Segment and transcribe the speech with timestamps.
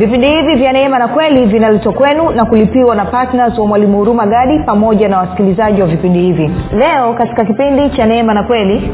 [0.00, 4.26] vipindi hivi vya neema na kweli vinaletwa kwenu na kulipiwa na ptns wa mwalimu huruma
[4.26, 6.50] gadi pamoja na wasikilizaji wa vipindi hivi.
[6.78, 8.90] Leo katika kipindi cha neema na kweli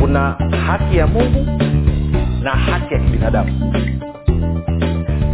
[0.00, 0.36] kuna
[0.66, 1.46] haki ya mungu
[2.42, 3.74] na haki ya kibinadamu.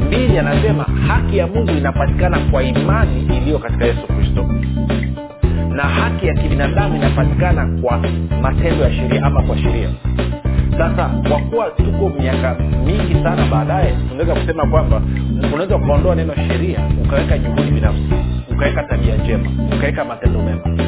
[0.07, 4.45] Mbili anasema haki ya mungu inapatikana kwa imani iliyo katika yesu kristo.
[5.71, 8.01] Na haki ya kibinadamu inapatikana kwa
[8.43, 9.89] matendo ya sheria ama kwa sheria
[10.79, 12.57] sasa kwa kuwa tuko miaka
[12.87, 15.03] mingi sana baadaye tunaweza kusema kwamba
[15.55, 18.03] unaweza ukaondoa neno sheria ukaweka juhudi binafsi
[18.51, 20.88] ukaweka tabia njema ukaweka matendo mema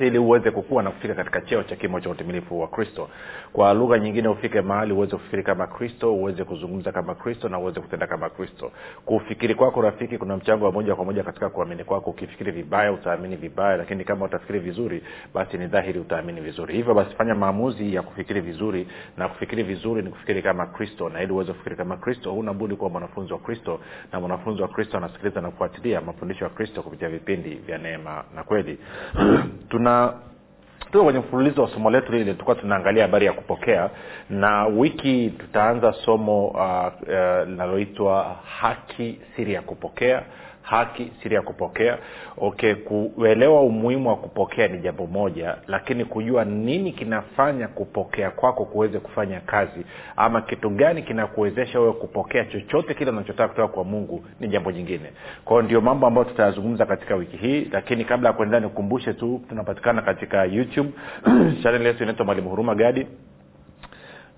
[0.00, 3.08] ili uweze kukua na kufika katika cheo cha kimo cha utimilifu wa kristo.
[3.52, 7.80] Kwa lugha nyingine ufike mahali uweze kufikiri kama kristo uweze kuzungumza kama kristo na uweze
[7.80, 8.72] kutenda kama kristo.
[9.04, 12.10] Kufikiri kwako rafiki kuna mchango wa moja kwa moja katika kuamini kwako.
[12.10, 15.02] Ukifikiri vibaya utaamini vibaya lakini kama utafikiri vizuri
[15.34, 16.74] basi ni dhahiri utaamini vizuri.
[16.74, 21.08] Hivyo basi fanya maamuzi ya kufikiri vizuri na kufikiri vizuri ni kufikiri kama kristo.
[21.08, 23.80] Na ili uweze kufikiri kama kristo huna kuwa mwanafunzi wa kristo
[24.12, 28.44] na mwanafunzi wa kristo anasikiliza na kufuatilia mafundisho ya kristo kupitia vipindi vya neema na
[28.44, 28.78] kweli
[30.92, 33.90] tuko kwenye mfululizo wa somo letu lile tulikuwa tunaangalia habari ya kupokea
[34.30, 36.56] na wiki tutaanza somo
[37.46, 40.22] linaloitwa uh, uh, haki siri ya kupokea
[40.66, 41.98] haki siri ya kupokea.
[42.38, 48.98] Okay kuelewa umuhimu wa kupokea ni jambo moja lakini kujua nini kinafanya kupokea kwako kuweze
[48.98, 49.84] kufanya kazi
[50.16, 55.12] ama kitu gani kinakuwezesha wewe kupokea chochote kile unachotaka kutoka kwa mungu ni jambo jingine.
[55.44, 60.02] Kwao ndio mambo ambayo tutayazungumza katika wiki hii lakini kabla ya kuendelea nikumbushe tu tunapatikana
[60.02, 60.90] katika youtube.
[61.62, 63.06] Chanel yetu inaitwa mwalimu huruma gadi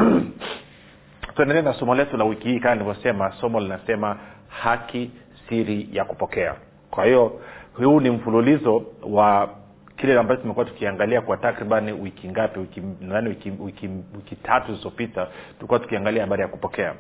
[1.36, 5.12] tuendelee na somo letu la wiki hii kama nilivyosema somo linasema haki
[5.50, 6.56] siri ya kupokea.
[6.92, 7.42] Kwa hiyo
[7.74, 9.50] huu ni mfululizo wa
[9.98, 15.28] kile ambacho tumekuwa tukiangalia kwa takriban wiki ngapi wiki nadhani wiki, wiki, wiki tatu zilizopita
[15.56, 16.94] tulikuwa tukiangalia habari ya kupokea.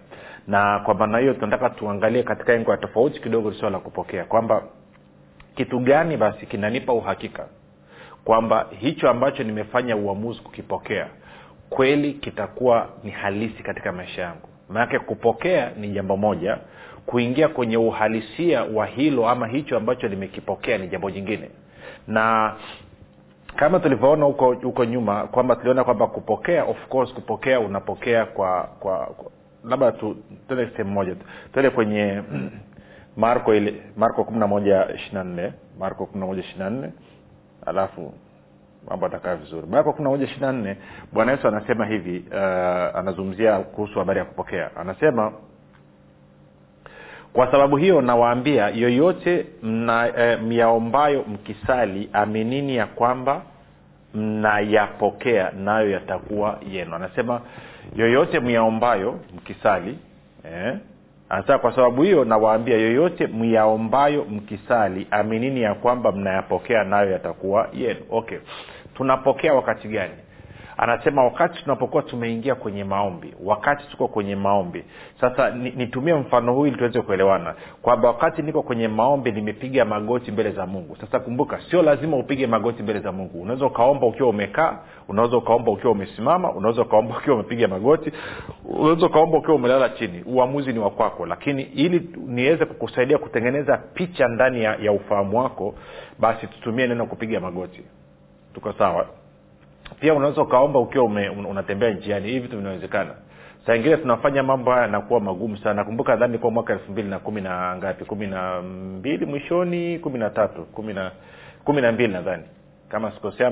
[0.47, 4.63] Na kwa maana hiyo tunataka tuangalie katika engo ya tofauti kidogo suala la kupokea kwamba
[5.55, 7.47] kitu gani basi kinanipa uhakika
[8.23, 11.07] kwamba hicho ambacho nimefanya uamuzi kukipokea
[11.69, 14.49] kweli kitakuwa ni halisi katika maisha yangu.
[14.69, 16.57] Maanake kupokea ni jambo moja
[17.05, 21.49] kuingia kwenye uhalisia wa hilo ama hicho ambacho nimekipokea ni jambo jingine.
[22.07, 22.53] Na
[23.55, 28.97] kama tulivyoona huko huko nyuma kwamba tuliona kwamba kupokea of course kupokea unapokea kwa kwa,
[29.05, 29.31] kwa
[29.65, 30.15] labda tu
[30.47, 31.15] tuende sehemu moja
[31.53, 32.21] tuende kwenye
[33.17, 36.69] marko ile marko kumi na moja ishiri na nne marko kumi na moja ishiri na
[36.69, 36.91] nne
[37.65, 38.13] alafu
[38.89, 39.67] mambo atakaa vizuri.
[39.67, 40.77] Marko kumi na moja ishiri na nne
[41.13, 42.37] bwana yesu anasema hivi uh,
[42.99, 44.75] anazungumzia kuhusu habari ya kupokea.
[44.75, 45.33] Anasema
[47.33, 53.41] kwa sababu hiyo nawaambia yoyote mna, e, myaombayo mkisali aminini ya kwamba
[54.13, 56.95] mnayapokea nayo yatakuwa yenu.
[56.95, 57.41] Anasema
[57.95, 59.97] yoyote myaombayo mkisali
[60.45, 60.77] eh,
[61.29, 67.99] anasema kwa sababu hiyo nawaambia yoyote myaombayo mkisali aminini ya kwamba mnayapokea nayo yatakuwa yenu.
[68.11, 68.37] Okay.
[68.93, 70.13] Tunapokea wakati gani
[70.77, 74.83] anasema wakati tunapokuwa tumeingia kwenye maombi wakati tuko kwenye maombi.
[75.21, 77.55] Sasa nitumie mfano huu ili tuweze kuelewana.
[77.81, 80.97] Kwamba wakati niko kwenye maombi nimepiga magoti mbele za mungu.
[81.01, 83.41] Sasa kumbuka sio lazima upige magoti mbele za mungu.
[83.41, 88.11] Unaweza ukaomba ukiwa umekaa unaweza ukaomba ukiwa umesimama unaweza ukaomba ukiwa umepiga magoti
[88.65, 90.23] unaweza ukaomba ukiwa umelala chini.
[90.25, 91.25] Uamuzi ni wa kwako.
[91.25, 95.75] Lakini ili niweze kukusaidia kutengeneza picha ndani ya, ya ufahamu wako
[96.19, 97.81] basi tutumie neno kupiga magoti.
[98.53, 99.20] Tuko sawa
[99.99, 103.11] pia unaweza ukaomba ukiwa ume, unatembea njiani hivi vitu vinawezekana.
[103.65, 105.73] Saa ingine tunafanya mambo haya nakuwa magumu sana.
[105.73, 108.05] Nakumbuka dhani kuwa mwaka elfu mbili na kumi na ngapi?
[108.05, 110.63] Kumi na mbili mwishoni kumi na tatu
[111.63, 112.43] kumi na mbili nadhani.
[112.89, 113.51] Kama sikosea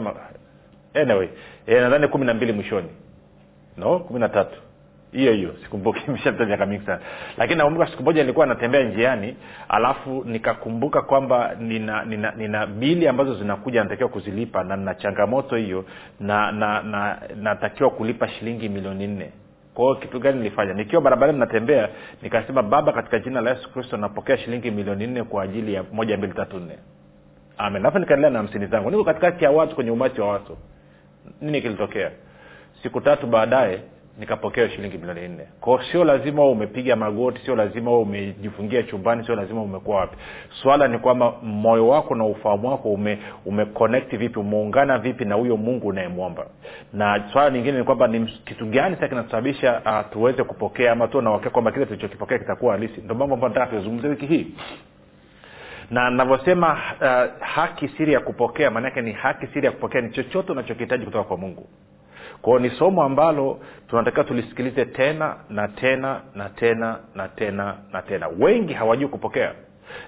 [0.94, 1.28] anyway
[1.68, 2.90] e, nadhani kumi na mbili mwishoni.
[3.78, 4.60] No kumi na tatu
[5.12, 7.00] hiyo hiyo sikumbuki imeshapita miaka mingi sana.
[7.38, 9.36] Lakini nakumbuka siku moja nilikuwa natembea njiani
[9.70, 15.86] alafu nikakumbuka kwamba nina nina, nina bili ambazo zinakuja natakiwa kuzilipa na nina changamoto hiyo
[16.20, 19.32] na na na natakiwa kulipa shilingi milioni nne.
[19.74, 20.74] Kwao kitu gani nilifanya?
[20.74, 21.90] Nikiwa barabarani natembea
[22.22, 26.18] nikasema baba katika jina la yesu kristo napokea shilingi milioni nne kwa ajili ya moja
[26.18, 26.78] mbili tatu nne.
[27.58, 27.82] Amen.
[27.82, 28.92] Alafu nikaendelea na hamsini zangu.
[28.92, 30.58] Niko katikati ya watu kwenye umati wa watu.
[31.42, 32.12] Nini kilitokea?
[32.84, 33.82] Siku tatu baadaye
[34.20, 35.48] nikapokea shilingi milioni nne.
[35.62, 40.18] Kwao sio lazima umepiga magoti sio lazima umejifungia chumbani sio lazima umekuwa wapi.
[40.62, 45.58] Swala ni kwamba moyo wako na ufahamu wako ume umeconnect vipi umeungana vipi na huyo
[45.58, 46.46] mungu unayemwomba.
[46.94, 51.22] Na swala lingine ni kwamba ni kitu gani sa kinasababisha uh, tuweze kupokea ama tu
[51.22, 53.02] nauakia kwamba kile tulichokipokea kitakuwa halisi?
[53.02, 54.48] Ndo mambo ambayo nataka tuzungumze wiki hii.
[55.92, 56.72] Na navyosema
[57.02, 61.24] uh, haki siri ya kupokea maanaake ni haki siri ya kupokea ni chochote unachokihitaji kutoka
[61.24, 61.68] kwa mungu
[62.42, 68.28] kwao ni somo ambalo tunatakiwa tulisikilize tena na tena na tena na tena na tena.
[68.40, 69.52] Wengi hawajui kupokea.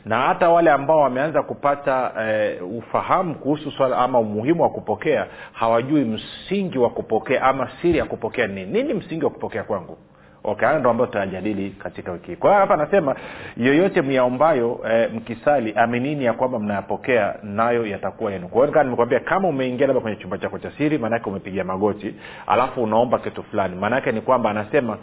[0.06, 6.06] Na hata wale ambao wameanza kupata eh, ufahamu kuhusu swala ama umuhimu wa kupokea hawajui
[6.06, 9.98] msingi wa kupokea ama siri ya kupokea nini nini msingi wa kupokea kwangu
[10.44, 12.36] okay haya ndo ambayo tutajadili katika wiki hii.
[12.36, 13.16] Kwa hiyo hapa anasema
[13.58, 18.48] yoyote myaombayo e, mkisali aminini ya kwamba mnayapokea nayo yatakuwa yenu.
[18.74, 22.16] Kaa nimekwambia kama umeingia labda kwenye chumba chako cha siri maanake umepiga magoti
[22.48, 24.98] alafu unaomba kitu fulani maanaake ni kwamba anasema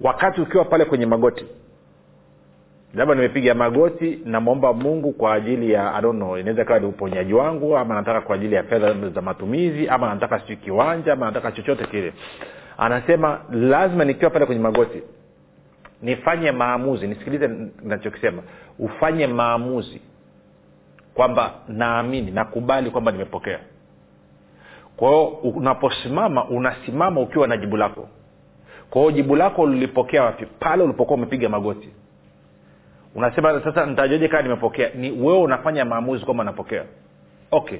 [0.00, 1.44] wakati ukiwa pale kwenye magoti
[2.94, 6.00] labda nimepiga magoti namwomba mungu kwa ajili ya I
[6.40, 10.40] inaweza kawa ni uponyaji wangu ama nataka kwa ajili ya fedha za matumizi ama nataka
[10.40, 12.12] sijui kiwanja ama nataka chochote kile
[12.80, 15.02] anasema lazima nikiwa pale kwenye magoti
[16.02, 17.06] nifanye maamuzi.
[17.06, 17.50] Nisikilize
[17.82, 18.42] nachokisema
[18.78, 20.00] ufanye maamuzi
[21.14, 23.58] kwamba naamini nakubali kwamba nimepokea.
[24.96, 28.08] Kwahio unaposimama unasimama ukiwa na jibu lako.
[28.90, 30.46] Kwa hiyo jibu lako ulilipokea wapi?
[30.46, 31.88] Pale ulipokuwa umepiga magoti.
[33.14, 34.90] Unasema sasa nitajuaje kaa nimepokea?
[34.94, 36.84] Ni wewe unafanya maamuzi kwamba napokea
[37.50, 37.78] okay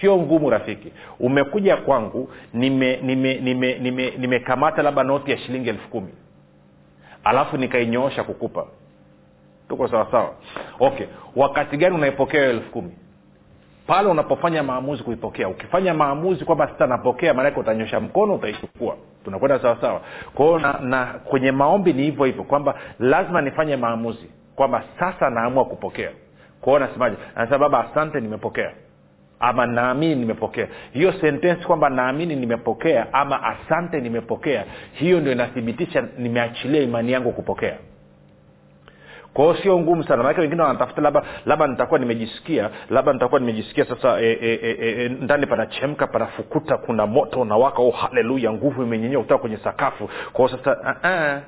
[0.00, 0.92] sio ngumu rafiki.
[1.20, 6.14] Umekuja kwangu nimekamata nime, nime, nime, nime labda noti ya shilingi elfu kumi.
[7.24, 8.66] Alafu nikainyoosha kukupa.
[9.68, 10.34] Tuko sawasawa
[10.80, 12.92] okay wakati gani unaipokea elfu kumi?
[13.86, 15.48] Pale unapofanya maamuzi kuipokea.
[15.48, 18.96] Ukifanya maamuzi kwamba sasa napokea maanake utanyosha mkono utaichukua.
[19.24, 20.00] Tunakwenda sawasawa
[20.34, 25.64] kwahio na, na kwenye maombi ni hivyo hivyo kwamba lazima nifanye maamuzi kwamba sasa naamua
[25.64, 26.10] kupokea.
[26.60, 27.16] Kwao nasemaje?
[27.34, 28.72] Anasema baba asante nimepokea
[29.42, 30.68] ama naamini nimepokea.
[30.92, 37.76] Hiyo sentensi kwamba naamini nimepokea ama asante nimepokea hiyo ndio inathibitisha nimeachilia imani yangu kupokea.
[39.34, 40.22] Kwao sio ngumu sana.
[40.22, 45.08] Maanake wengine wanatafuta labda labda nitakuwa nimejisikia labda nitakuwa nimejisikia sasa e, e, e, e,
[45.08, 50.10] ndani panachemka panafukuta kuna moto unawaka oh haleluya nguvu imenyenyea kutoka kwenye sakafu.
[50.32, 51.40] Kwao sasa uh-uh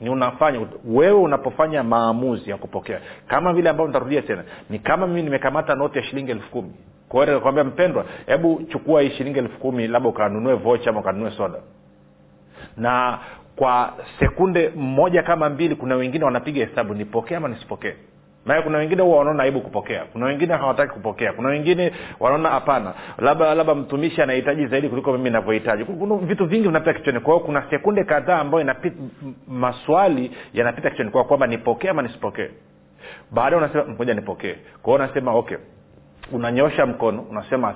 [0.00, 3.00] ni unafanya wewe unapofanya maamuzi ya kupokea.
[3.26, 6.72] Kama vile ambavyo nitarudia tena ni kama mimi nimekamata noti ya shilingi elfu kumi
[7.40, 11.58] kwa mpendwa hebu chukua hii shilingi elfu kumi labda ukanunue vocha ama ukanunue soda.
[12.76, 13.18] Na
[13.56, 17.94] kwa sekunde moja kama mbili kuna wengine wanapiga hesabu nipokee ama nisipokee?
[18.44, 20.04] Maana kuna wengine huwa wanaona aibu kupokea.
[20.04, 21.32] Kuna wengine hawataki kupokea.
[21.32, 22.94] Kuna wengine wanaona hapana.
[23.18, 25.84] Labda labda mtumishi anahitaji zaidi kuliko mimi navyohitaji
[26.22, 27.20] vitu vingi vinapita kichwani.
[27.20, 28.96] Kwao kuna sekunde kadhaa ambayo inapita
[29.48, 32.48] maswali yanapita kichwani kwao kwamba nipokee ama nisipokee.
[33.30, 34.54] Baadae unasema ngoja nipokee.
[34.82, 35.56] Kwao unasema okay
[36.32, 37.74] unanyosha mkono unasema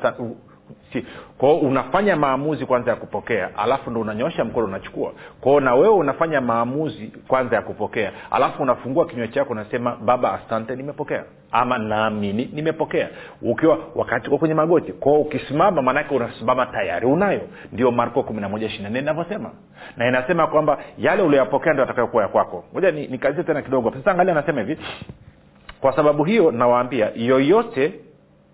[0.93, 1.07] si.
[1.39, 5.13] Kwao unafanya maamuzi kwanza ya kupokea alafu ndo unanyosha mkono unachukua.
[5.41, 10.77] Kwao na wewe unafanya maamuzi kwanza ya kupokea alafu unafungua kinywa chako unasema baba asante
[10.77, 11.25] nimepokea.
[11.53, 13.09] Ama naamini nimepokea.
[13.43, 14.93] Ukiwa wakati kwenye magoti.
[14.93, 17.41] Kwao ukisimama maanake unasimama tayari unayo.
[17.73, 19.51] Ndio marko kumi na moja ishiri inavyosema.
[19.97, 22.65] Na inasema kwamba yale ulioyapokea ndio atakayokuwa ya kwako.
[22.75, 23.91] Moja nikazie tena kidogo.
[23.93, 24.79] Sasa angalia anasema hivi.
[25.81, 27.93] Kwa sababu hiyo nawaambia yoyote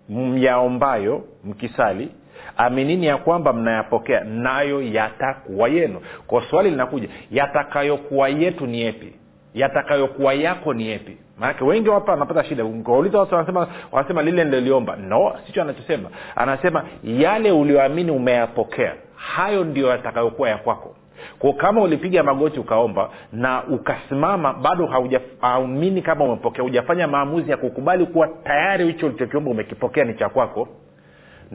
[0.09, 2.09] myaombayo mkisali
[2.57, 6.01] aminini ya kwamba mnayapokea nayo yatakuwa yenu.
[6.27, 9.13] Kwa swali linakuja yatakayokuwa yetu ni yepi
[9.53, 12.65] yatakayokuwa yako ni yepi maanake wengi hapa wanapata shida.
[12.85, 16.09] Kauliza watu wanasema, wanasema lile ndiliomba no sicho anachosema.
[16.35, 18.93] Anasema yale ulioamini umeyapokea.
[19.15, 20.94] Hayo ndio yatakayokuwa ya kwako
[21.39, 28.05] kwa kama ulipiga magoti ukaomba na ukasimama bado haujaamini kama umepokea hujafanya maamuzi ya kukubali
[28.05, 30.67] kuwa tayari hicho ulichokiomba umekipokea ni cha kwako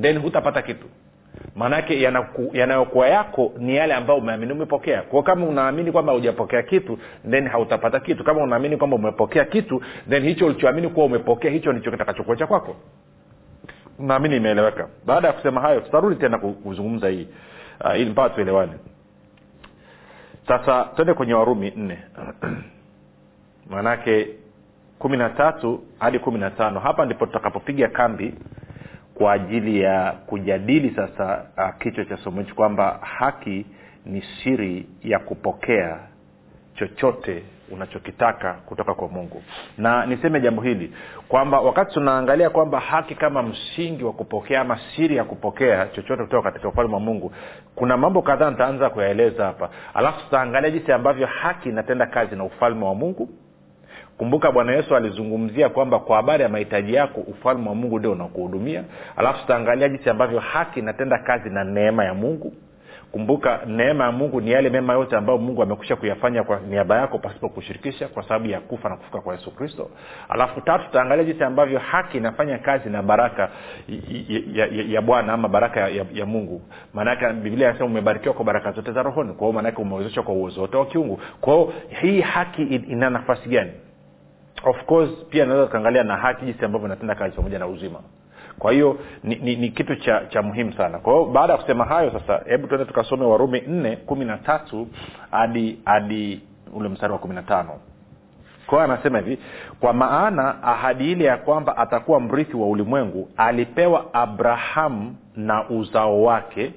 [0.01, 0.87] then hutapata kitu.
[1.57, 2.03] Maanake
[2.53, 5.03] yanayokuwa yako ni yale ambayo umeamini umepokea.
[5.03, 6.99] Kwao kama unaamini kwamba hujapokea kitu
[7.31, 8.25] then hautapata kitu.
[8.25, 12.77] Kama unaamini kwamba umepokea kitu then hicho ulichoamini kuwa umepokea hicho ndicho kitakachokuwa cha kwako.
[13.99, 14.89] Naamini imeeleweka.
[15.07, 17.29] Baada ya kusema hayo tutarudi tena kuzungumza hii.
[17.85, 18.73] Uh, mpaka tuelewane
[20.51, 21.99] sasa twende kwenye warumi nne.
[23.71, 24.29] Maanake
[24.99, 26.81] kumi na tatu hadi kumi na tano.
[26.81, 28.35] Hapa ndipo tutakapopiga kambi
[29.15, 33.67] kwa ajili ya kujadili sasa uh, kichwa cha somo hichi kwamba haki
[34.07, 35.99] ni siri ya kupokea
[36.75, 39.43] chochote unachokitaka kutoka kwa mungu.
[39.79, 40.93] Na niseme jambo hili
[41.29, 46.51] kwamba wakati tunaangalia kwamba haki kama msingi wa kupokea ama siri ya kupokea chochote kutoka
[46.51, 47.33] katika ufalme wa mungu
[47.75, 49.69] kuna mambo kadhaa nitaanza kuyaeleza hapa.
[49.95, 53.29] Alafu tutaangalia jinsi ambavyo haki inatenda kazi na ufalme wa mungu.
[54.19, 58.85] Kumbuka bwana yesu alizungumzia kwamba kwa habari ya mahitaji yako ufalme wa mungu ndio unakuhudumia.
[59.17, 62.53] Alafu tutaangalia jinsi ambavyo haki inatenda kazi na neema ya mungu
[63.13, 67.19] kumbuka neema ya mungu ni yale mema yote ambayo mungu amekusha kuyafanya kwa niaba yako
[67.19, 69.91] pasipo kushirikisha kwa sababu ya kufa na kufuka kwa yesu kristo.
[70.29, 73.49] Alafu tatu tutaangalia jinsi ambavyo haki inafanya kazi na baraka
[74.53, 76.63] ya, ya, ya bwana ama baraka ya, ya mungu.
[76.95, 79.33] Maanake biblia inasema umebarikiwa kwa baraka zote za rohoni.
[79.33, 81.21] Kwao maanake umewezeshwa kwa uwezo wote wa kiungu.
[81.41, 83.71] Kwao hii haki ina nafasi gani?
[84.65, 87.99] Of course pia naweza tukaangalia na haki jinsi ambavyo inatenda kazi pamoja na uzima
[88.61, 90.99] kwa hiyo ni, ni, ni kitu cha cha muhimu sana.
[90.99, 94.89] Kwa hiyo baada ya kusema hayo sasa hebu tuende tukasome warumi nne kumi na tatu
[95.31, 96.41] hadi hadi
[96.75, 97.71] ule mstari wa kumi na tano.
[98.67, 99.39] Kwao anasema hivi
[99.81, 106.73] kwa maana ahadi ile ya kwamba atakuwa mrithi wa ulimwengu alipewa abrahamu na uzao wake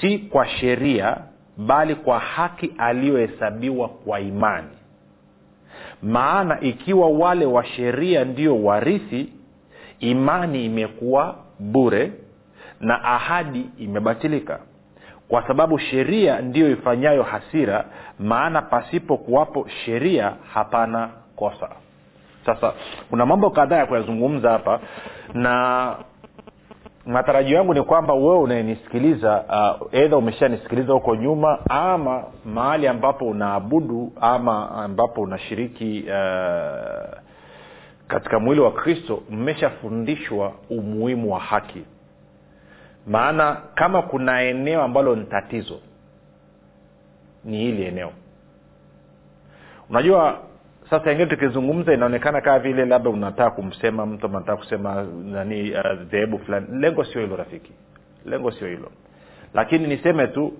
[0.00, 1.16] si kwa sheria
[1.56, 4.68] bali kwa haki aliyohesabiwa kwa imani.
[6.02, 9.32] Maana ikiwa wale wa sheria ndio warithi
[10.00, 12.12] imani imekuwa bure
[12.80, 14.58] na ahadi imebatilika.
[15.28, 17.84] Kwa sababu sheria ndiyo ifanyayo hasira
[18.18, 21.68] maana pasipo kuwapo sheria hapana kosa.
[22.46, 22.72] Sasa
[23.10, 24.80] kuna mambo kadhaa ya kuyazungumza hapa
[25.34, 25.94] na
[27.06, 29.44] matarajio yangu ni kwamba wewe unayenisikiliza
[29.80, 37.18] uh, edha umeshanisikiliza huko nyuma ama mahali ambapo unaabudu ama ambapo unashiriki uh,
[38.08, 41.82] katika mwili wa kristo mmeshafundishwa umuhimu wa haki.
[43.06, 45.80] Maana kama kuna eneo ambalo ni tatizo
[47.44, 48.12] ni hili eneo.
[49.90, 50.40] Unajua
[50.90, 55.70] sasa ingine tukizungumza inaonekana kama vile labda unataka kumsema mtu ama unataka kusema nani
[56.10, 56.66] dhehebu uh, fulani.
[56.80, 57.72] Lengo sio hilo rafiki.
[58.26, 58.90] Lengo sio hilo.
[59.54, 60.52] Lakini niseme tu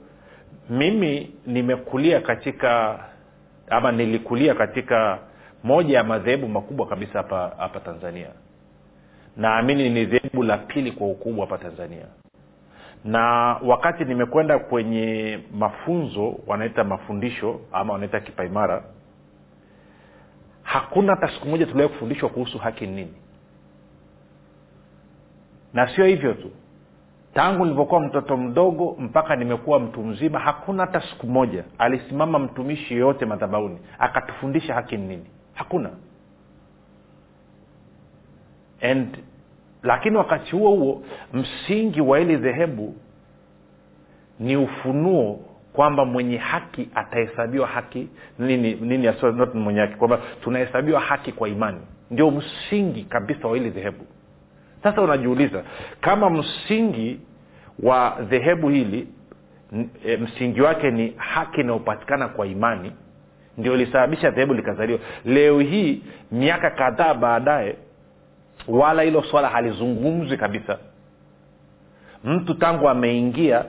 [0.71, 2.99] mimi nimekulia katika
[3.71, 5.19] ama nilikulia katika
[5.65, 8.29] moja ya madhehebu makubwa kabisa hapa hapa tanzania.
[9.37, 12.05] Naamini ni dhehebu la pili kwa ukubwa hapa tanzania.
[13.05, 13.21] Na
[13.65, 18.85] wakati nimekwenda kwenye mafunzo wanaita mafundisho ama wanaita kipaimara
[20.63, 23.15] hakuna hata siku moja tuliwahi kufundishwa kuhusu haki ni nini.
[25.75, 26.51] Na sio hivyo tu.
[27.35, 33.25] Tangu nilivyokuwa mtoto mdogo mpaka nimekuwa mtu mzima hakuna hata siku moja alisimama mtumishi yeyote
[33.27, 35.27] madhabauni akatufundisha haki ni nini
[35.59, 35.91] hakuna.
[38.83, 39.19] And
[39.83, 42.95] lakini wakati huo huo msingi wa hili dhehebu
[44.41, 45.41] ni ufunuo
[45.73, 51.81] kwamba mwenye haki atahesabiwa haki nini nini not mwenye haki kwamba tunahesabiwa haki kwa imani.
[52.11, 54.07] Ndio msingi kabisa wa hili dhehebu.
[54.83, 55.65] Sasa unajiuliza
[56.01, 57.21] kama msingi
[57.83, 59.09] wa dhehebu hili
[60.07, 62.93] e, msingi wake ni haki inayopatikana kwa imani
[63.59, 64.99] ndio ilisababisha dhehebu likazaliwa.
[65.25, 67.77] Leo hii miaka kadhaa baadaye
[68.69, 70.79] wala hilo swala halizungumzwi kabisa.
[72.25, 73.65] Mtu tangu ameingia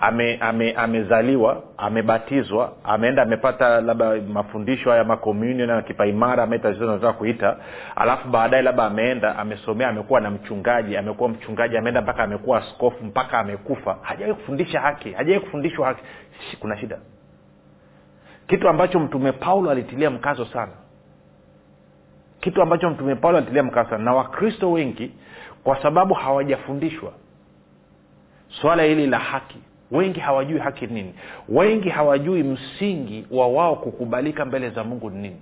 [0.00, 7.56] ame, ame, amezaliwa amebatizwa ameenda amepata labda mafundisho haya makomunion na kipaimara ametaa kuita
[7.96, 13.38] alafu baadaye labda ameenda amesomea amekuwa na mchungaji amekuwa mchungaji ameenda mpaka amekuwa askofu mpaka
[13.38, 13.98] amekufa.
[14.02, 16.02] Hajawai kufundisha haki hajawai kufundishwa haki.
[16.60, 16.98] Kuna shida
[18.46, 20.72] kitu ambacho mtume paulo alitilia mkazo sana.
[22.40, 24.04] Kitu ambacho mtume paulo alitilia mkazo sana.
[24.04, 25.10] Na wakristo wengi
[25.64, 27.12] kwa sababu hawajafundishwa
[28.60, 29.58] swala hili la haki
[29.90, 31.14] wengi hawajui haki nini.
[31.48, 35.40] Wengi hawajui msingi wa wao kukubalika mbele za mungu ni nini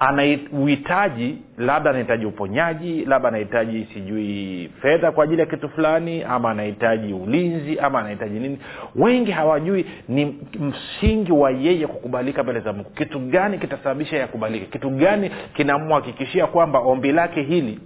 [0.00, 6.50] ana uhitaji labda anahitaji uponyaji labda anahitaji sijui fedha kwa ajili ya kitu fulani ama
[6.50, 8.58] anahitaji ulinzi ama anahitaji nini.
[8.96, 10.24] Wengi hawajui ni
[10.60, 12.90] msingi wa yeye kukubalika mbele za mungu.
[12.90, 17.80] Kitu gani kitasababisha yakubalike kitu gani kinamhakikishia kwamba ombi lake hili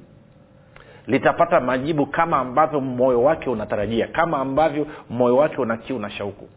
[1.07, 6.49] litapata majibu kama ambavyo moyo wake unatarajia kama ambavyo moyo wake una kiu na shauku?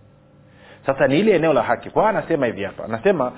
[0.86, 1.90] Sasa ni ile eneo la haki.
[1.90, 2.86] Kwa anasema hivi hapa.
[2.86, 3.32] Anasema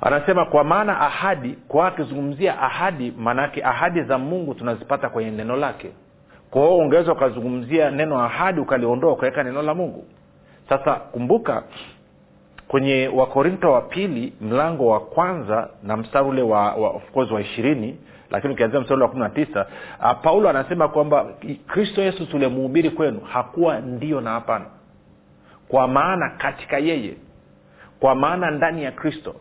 [0.00, 5.90] anasema kwa maana ahadi kwa akizungumzia ahadi maanaake ahadi za mungu tunazipata kwenye neno lake.
[6.50, 10.04] Kwa hiyo ungeweza ukazungumzia neno ahadi ukaliondoa ukaweka neno la mungu.
[10.68, 11.62] Sasa kumbuka
[12.68, 17.00] kwenye wakorinto wa pili mlango wa kwanza na mstari ule wa, wa
[17.32, 17.98] wa ishirini
[18.30, 19.66] lakini ukianzia mstari wa kumi na tisa
[20.00, 21.26] uh, paulo anasema kwamba
[21.66, 24.64] kristo yesu tulimuhubiri kwenu hakuwa ndio na hapana.
[25.68, 27.14] Kwa maana katika yeye
[28.00, 29.34] kwa maana ndani ya kristo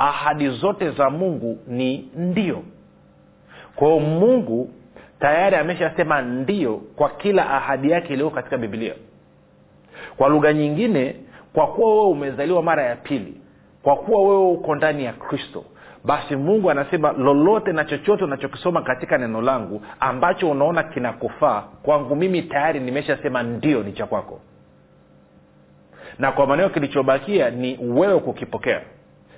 [0.00, 2.62] ahadi zote za mungu ni ndio.
[3.76, 4.70] Kwao mungu
[5.20, 8.94] tayari ameshasema ndio kwa kila ahadi yake iliyoko katika biblia.
[10.16, 11.16] Kwa lugha nyingine
[11.52, 13.34] kwa kuwa wewe umezaliwa mara ya pili
[13.82, 15.64] kwa kuwa wewe uko ndani ya kristo
[16.04, 22.42] basi mungu anasema lolote na chochote unachokisoma katika neno langu ambacho unaona kinakufaa kwangu mimi
[22.42, 24.40] tayari nimeshasema ndio ni cha kwako.
[26.18, 28.80] Na kwa maneo kilichobakia ni wewe kukipokea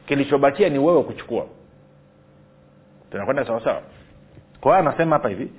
[0.06, 1.46] kilichobakia ni wewe kuchukua.
[3.10, 3.80] Tunakwenda sawasawa
[4.60, 5.52] kwa hiyo anasema hapa hivi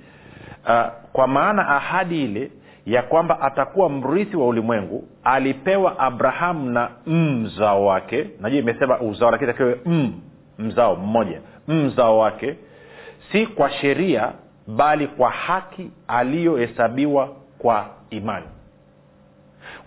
[0.68, 2.50] uh, kwa maana ahadi ile
[2.86, 8.30] ya kwamba atakuwa mrithi wa ulimwengu alipewa abrahamu na mzao wake.
[8.40, 10.12] Najua imesema uzao lakini takiwe m
[10.58, 11.40] mzao mmoja.
[11.68, 12.56] Mzao wake
[13.32, 14.32] si kwa sheria
[14.66, 18.46] bali kwa haki aliyohesabiwa kwa imani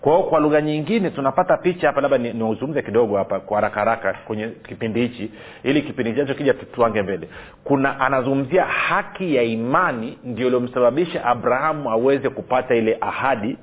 [0.00, 3.80] kwa hiyo kwa lugha nyingine tunapata picha hapa labda niuzungumze ni kidogo hapa kwa haraka
[3.80, 5.30] haraka kwenye kipindi hichi
[5.62, 7.28] ili kipindi chacho kija tuange mbele.
[7.64, 13.56] Kuna anazungumzia haki ya imani ndio iliomsababisha abrahamu aweze kupata ile ahadi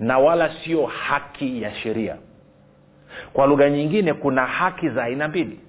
[0.00, 2.16] na wala sio haki ya sheria.
[3.32, 5.60] Kwa lugha nyingine kuna haki za aina mbili.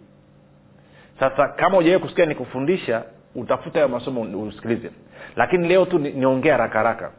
[1.20, 3.04] Sasa kama ujawai kusikia nikufundisha
[3.36, 4.92] utafuta hayo masomo usikilize.
[5.36, 7.12] Lakini leo tu niongee ni haraka haraka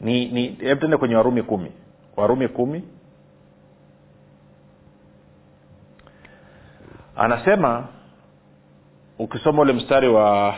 [0.00, 1.72] ni ni hebu kwenye warumi kumi.
[2.16, 2.82] Warumi kumi.
[7.16, 7.86] Anasema
[9.18, 10.54] ukisoma ule mstari wa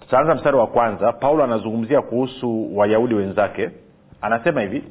[0.00, 1.12] tutaanza mstari wa kwanza.
[1.12, 3.70] Paulo anazungumzia kuhusu wayahudi wenzake.
[4.20, 4.84] Anasema hivi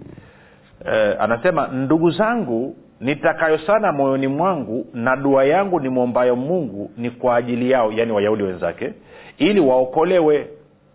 [0.85, 7.09] eh, anasema ndugu zangu nitakayo sana moyoni mwangu na dua yangu ni mwombayo mungu ni
[7.11, 8.93] kwa ajili yao yaani wayahudi wenzake
[9.37, 10.49] ili waokolewe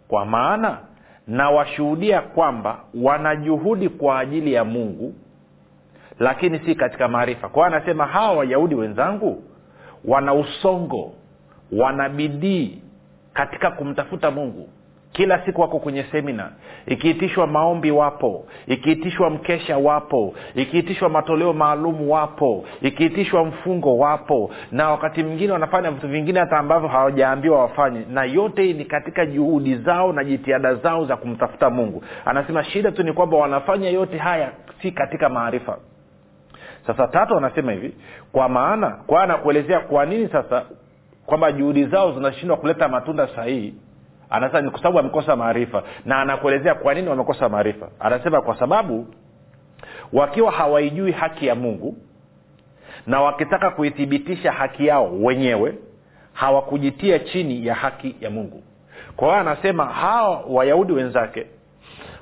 [0.09, 0.79] kwa maana
[1.27, 5.15] na washuhudia kwamba wana juhudi kwa ajili ya mungu
[6.19, 7.49] lakini si katika maarifa.
[7.49, 9.43] Kwa anasema hawa wayahudi wenzangu
[10.05, 11.13] wana usongo
[11.73, 12.83] wana bidii
[13.33, 14.69] katika kumtafuta mungu
[15.13, 16.51] kila siku wako kwenye semina
[16.87, 25.23] ikiitishwa maombi wapo ikiitishwa mkesha wapo ikiitishwa matoleo maalum wapo ikiitishwa mfungo wapo na wakati
[25.23, 28.01] mwingine wanafanya vitu vingine hata ambavyo hawajaambiwa wafanye.
[28.11, 32.05] Na yote hii ni katika juhudi zao na jitihada zao za kumtafuta mungu.
[32.25, 35.79] Anasema shida tu ni kwamba wanafanya yote haya si katika maarifa.
[36.87, 37.95] Sasa tatu anasema hivi
[38.33, 40.65] kwa maana kwa anakuelezea kwa nini sasa
[41.27, 43.75] kwamba juhudi zao zinashindwa kuleta matunda sahihi
[44.31, 45.83] anasema ni kwa sababu wamekosa maarifa.
[46.05, 47.89] Na anakuelezea kwa nini wamekosa maarifa.
[48.01, 49.07] Anasema kwa sababu
[50.13, 51.97] wakiwa hawaijui haki ya mungu
[53.07, 55.75] na wakitaka kuithibitisha haki yao wenyewe
[56.33, 58.63] hawakujitia chini ya haki ya mungu.
[59.17, 61.47] Kwa hiyo anasema hawa wayahudi wenzake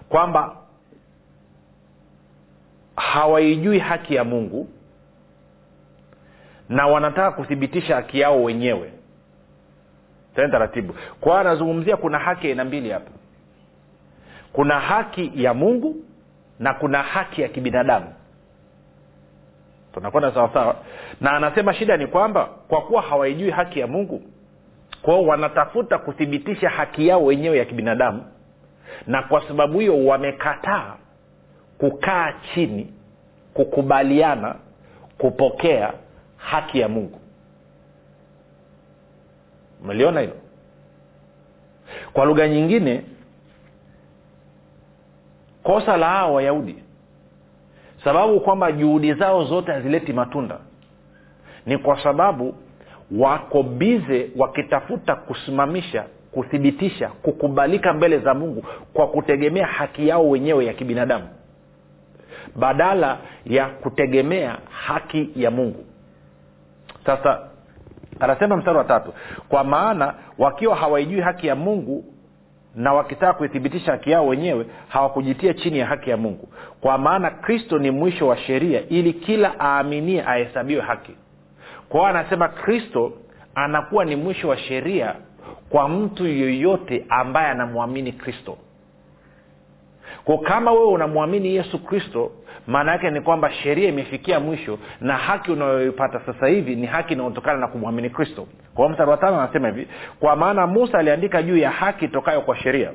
[0.08, 0.56] kwamba
[2.96, 4.68] hawaijui haki ya mungu
[6.68, 8.92] na wanataka kuthibitisha haki yao wenyewe
[10.38, 10.94] tena taratibu.
[11.20, 13.10] Kwa anazungumzia kuna haki aina mbili hapa
[14.52, 15.96] kuna haki ya mungu
[16.58, 18.06] na kuna haki ya kibinadamu.
[19.94, 20.76] Tunakwenda sawasawa
[21.20, 24.22] na anasema shida ni kwamba kwa kuwa hawaijui haki ya mungu
[25.02, 28.24] kwao wanatafuta kuthibitisha haki yao wenyewe ya kibinadamu
[29.06, 30.94] na kwa sababu hiyo wamekataa
[31.78, 32.92] kukaa chini
[33.54, 34.54] kukubaliana
[35.18, 35.92] kupokea
[36.36, 37.20] haki ya mungu
[39.84, 40.36] umeliona hilo?
[42.12, 43.04] Kwa lugha nyingine
[45.62, 46.82] kosa la hao wayahudi
[48.04, 50.58] sababu kwamba juhudi zao zote hazileti matunda
[51.66, 52.54] ni kwa sababu
[53.18, 60.72] wako bize wakitafuta kusimamisha kuthibitisha kukubalika mbele za mungu kwa kutegemea haki yao wenyewe ya
[60.74, 61.28] kibinadamu
[62.56, 65.84] badala ya kutegemea haki ya mungu.
[67.06, 67.48] Sasa
[68.20, 69.12] anasema mstari wa tatu
[69.48, 72.04] kwa maana wakiwa hawaijui haki ya mungu
[72.74, 76.48] na wakitaka kuithibitisha haki yao wenyewe hawakujitia chini ya haki ya mungu.
[76.80, 81.12] Kwa maana kristo ni mwisho wa sheria ili kila aaminie ahesabiwe haki.
[81.88, 83.12] Kwa hiyo anasema kristo
[83.54, 85.14] anakuwa ni mwisho wa sheria
[85.70, 88.56] kwa mtu yoyote ambaye anamwamini kristo
[90.28, 92.30] ko kama wewe unamwamini yesu kristo
[92.66, 97.58] maana yake ni kwamba sheria imefikia mwisho na haki unayoipata sasa hivi ni haki inayotokana
[97.58, 98.46] na kumwamini kristo.
[98.74, 99.88] Kwa mstari wa tano anasema hivi
[100.20, 102.90] kwa maana musa aliandika juu ya haki itokayo kwa sheria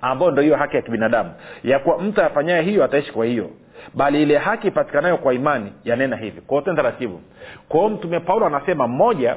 [0.00, 1.30] ambayo ndo hiyo haki ya kibinadamu
[1.64, 3.50] ya kuwa mtu afanyaye hiyo ataishi kwa hiyo.
[3.94, 6.40] Bali ile haki ipatikanayo kwa imani yanena hivi.
[6.40, 7.20] Kwao tena taratibu.
[7.68, 9.36] Kwao mtume paulo anasema moja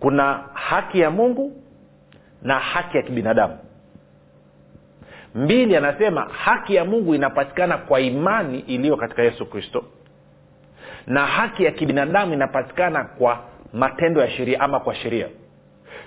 [0.00, 1.52] kuna haki ya mungu
[2.42, 3.58] na haki ya kibinadamu
[5.34, 9.84] mbili anasema haki ya mungu inapatikana kwa imani iliyo katika yesu kristo.
[11.06, 13.38] Na haki ya kibinadamu inapatikana kwa
[13.72, 15.26] matendo ya sheria ama kwa sheria.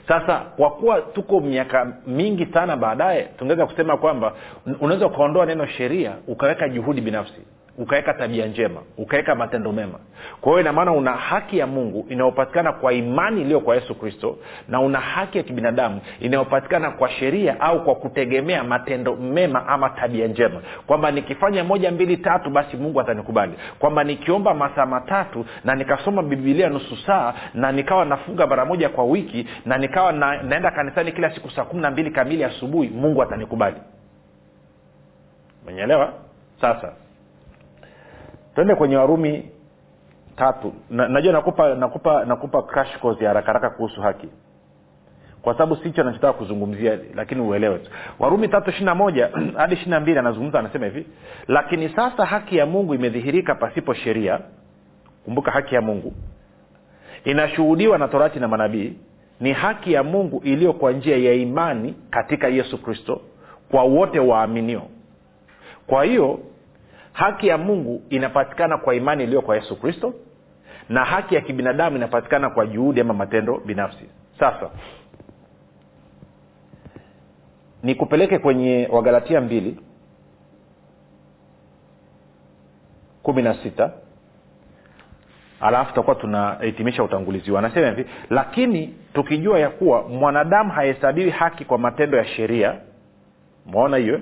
[0.08, 4.34] Sasa kwa kuwa tuko miaka mingi sana baadaye tungeweza kusema kwamba
[4.82, 7.42] unaweza ukaondoa neno sheria ukaweka juhudi binafsi
[7.78, 10.00] ukaweka tabia njema ukaweka matendo mema.
[10.42, 14.80] Kwa hiyo inamaana una haki ya mungu inayopatikana kwa imani iliyo kwa yesu kristo na
[14.82, 20.62] una haki ya kibinadamu inayopatikana kwa sheria au kwa kutegemea matendo mema ama tabia njema.
[20.88, 23.54] Kwamba nikifanya moja mbili tatu basi mungu atanikubali.
[23.80, 29.04] Kwamba nikiomba masaa matatu na nikasoma bibilia nusu saa na nikawa nafunga mara moja kwa
[29.06, 33.22] wiki na nikawa na, naenda kanisani kila siku saa kumi na mbili kamili asubuhi mungu
[33.24, 33.78] atanikubali.
[35.66, 36.14] Menyeelewa
[36.62, 36.94] sasa
[38.56, 39.50] twende kwenye warumi
[40.36, 40.74] tatu.
[40.90, 44.28] Na, najua nakupa nakupa nakupa crash course ya haraka haraka kuhusu haki.
[45.42, 47.80] Kwa sababu sicho anachotaka kuzungumzia lakini uelewe
[48.20, 51.06] warumi tatu ishiri na moja hadi ishiri na mbili anazungumza anasema hivi
[51.48, 54.40] lakini sasa haki ya mungu imedhihirika pasipo sheria.
[55.26, 56.14] Kumbuka haki ya mungu.
[57.24, 58.94] Inashuhudiwa na torati na manabii
[59.40, 63.22] ni haki ya mungu iliyo kwa njia ya imani katika yesu kristo
[63.72, 64.82] kwa wote waaminio.
[65.88, 66.40] Kwa hiyo
[67.14, 70.14] haki ya mungu inapatikana kwa imani iliyo kwa yesu kristo
[70.90, 74.10] na haki ya kibinadamu inapatikana kwa juhudi ama matendo binafsi.
[74.40, 74.70] Sasa
[77.84, 79.80] nikupeleke kwenye wagalatia mbili
[83.24, 83.92] kumi na sita
[85.62, 87.58] alafu tutakuwa tunahitimisha utangulizi huu.
[87.58, 92.76] Anasema hivi lakini tukijua ya kuwa mwanadamu hahesabiwi haki kwa matendo ya sheria
[93.66, 94.22] mwaona hiyo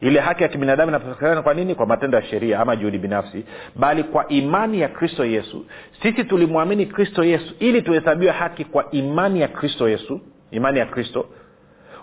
[0.00, 1.74] ile haki ya kibinadamu inapatikana kwa nini?
[1.74, 3.44] Kwa matendo ya sheria ama juhudi binafsi.
[3.76, 5.66] Bali kwa imani ya kristo yesu.
[6.02, 11.26] Sisi tulimwamini kristo yesu ili tuhesabiwe haki kwa imani ya kristo yesu imani ya kristo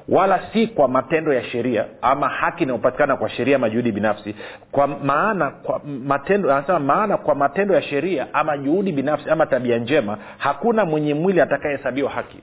[0.09, 4.35] wala si kwa matendo ya sheria ama haki inayopatikana kwa sheria ama juhudi binafsi.
[4.71, 9.77] Kwa maana kwa matendo anasema maana kwa matendo ya sheria ama juhudi binafsi ama tabia
[9.77, 12.37] njema hakuna mwenye mwili atakayehesabiwa haki.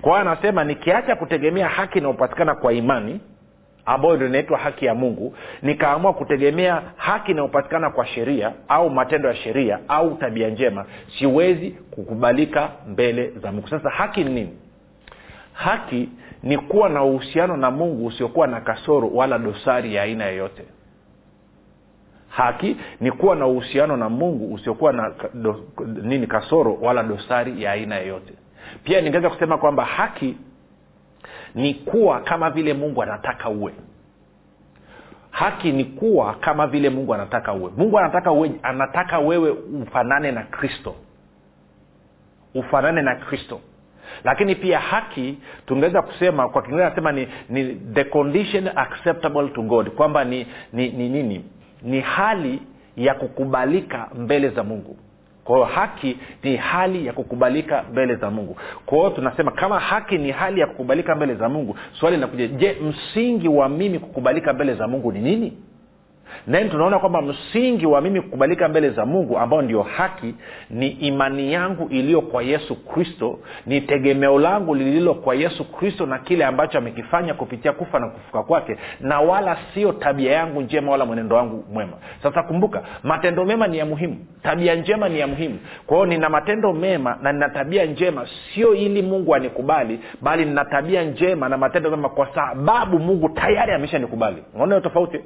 [0.00, 3.20] Kwa hiyo anasema nikiacha kutegemea haki inayopatikana kwa imani
[3.86, 9.34] ambayo ndio inaitwa haki ya mungu nikaamua kutegemea haki inayopatikana kwa sheria au matendo ya
[9.34, 10.84] sheria au tabia njema
[11.18, 13.68] siwezi kukubalika mbele za mungu.
[13.68, 14.56] Sasa haki ni nini?
[15.52, 16.08] Haki
[16.42, 20.62] ni kuwa na uhusiano na mungu usiokuwa na kasoro wala dosari ya aina yoyote.
[22.28, 25.60] Haki ni kuwa na uhusiano na mungu usiokuwa na do,
[26.02, 28.32] nini kasoro wala dosari ya aina yoyote.
[28.84, 30.36] Pia ningeweza kusema kwamba haki
[31.54, 33.72] ni kuwa kama vile mungu anataka uwe.
[35.30, 37.70] Haki ni kuwa kama vile mungu anataka uwe.
[37.76, 39.50] Mungu anataka uwe anataka wewe
[39.82, 40.94] ufanane na kristo.
[42.54, 43.60] Ufanane na kristo.
[44.24, 49.90] Lakini pia haki tungeweza kusema kwa kiingereza nasema ni, ni the condition acceptable to god.
[49.90, 51.44] Kwamba ni ni ni nini?
[51.82, 52.62] Ni hali
[52.96, 54.96] ya kukubalika mbele za mungu
[55.44, 58.56] kwa hiyo haki ni hali ya kukubalika mbele za mungu.
[58.86, 62.76] Kwa hiyo tunasema kama haki ni hali ya kukubalika mbele za mungu swali linakuja je
[62.82, 65.52] msingi wa mimi kukubalika mbele za mungu ni nini
[66.50, 70.34] then tunaona kwamba msingi wa mimi kukubalika mbele za mungu ambao ndio haki
[70.70, 76.18] ni imani yangu iliyo kwa yesu kristo ni tegemeo langu lililo kwa yesu kristo na
[76.18, 81.04] kile ambacho amekifanya kupitia kufa na kufuka kwake na wala sio tabia yangu njema wala
[81.06, 81.92] mwenendo wangu mwema.
[82.22, 84.16] Sasa kumbuka matendo mema ni ya muhimu.
[84.42, 85.58] Tabia njema ni ya muhimu.
[85.86, 90.64] Kwa hiyo nina matendo mema na nina tabia njema sio ili mungu anikubali bali nina
[90.64, 94.42] tabia njema na matendo mema kwa sababu mungu tayari ameshanikubali.
[94.54, 95.20] Unaona tofauti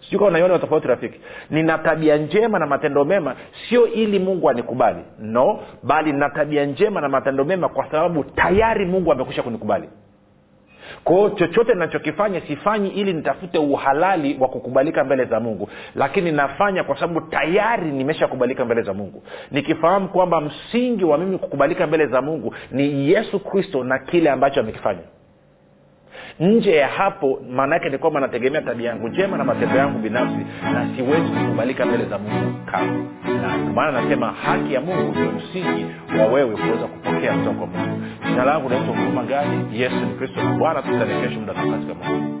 [0.00, 1.20] sijui kama unaiona tofauti rafiki.
[1.50, 3.34] Nina tabia njema na matendo mema
[3.68, 5.00] sio ili mungu anikubali.
[5.18, 9.88] No bali nina tabia njema na matendo mema kwa sababu tayari mungu amekwisha kunikubali.
[11.04, 15.68] Kwao chochote nachokifanya sifanyi ili nitafute uhalali wa kukubalika mbele za mungu.
[15.94, 19.22] Lakini nafanya kwa sababu tayari nimeshakubalika mbele za mungu.
[19.50, 24.60] Nikifahamu kwamba msingi wa mimi kukubalika mbele za mungu ni yesu kristo na kile ambacho
[24.60, 25.00] amekifanya
[26.40, 30.38] nje ya hapo maana yake ni kwamba nategemea tabia yangu njema na matendo yangu binafsi
[30.72, 32.92] na siwezi kukubalika mbele za mungu kama
[33.42, 35.86] na maana nasema haki ya mungu ndio msingi
[36.18, 38.02] wa wewe kuweza kupokea mtoko mungu.
[38.28, 42.40] Jina langu naitwa huruma gani yesu ni kristo na bwana tutane kesho muda katika mungu